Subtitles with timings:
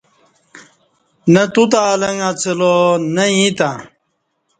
[1.33, 2.73] نہ تو تں الݩگ اڅہ لا
[3.15, 3.75] نہ ییں تں